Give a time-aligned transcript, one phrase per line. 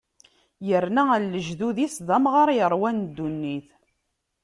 [0.67, 3.67] Yerna ɣer lejdud-is, d amɣar yeṛwan ddunit.